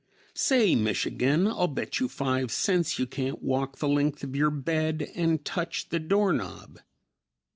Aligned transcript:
"Say, 0.33 0.73
Michigan, 0.73 1.45
I'll 1.45 1.67
bet 1.67 1.99
you 1.99 2.07
five 2.09 2.51
cents 2.51 2.97
you 2.97 3.05
can't 3.05 3.43
walk 3.43 3.77
the 3.77 3.87
length 3.87 4.23
of 4.23 4.35
your 4.35 4.49
bed 4.49 5.11
and 5.13 5.45
touch 5.45 5.89
the 5.89 5.99
door 5.99 6.33
knob." 6.33 6.79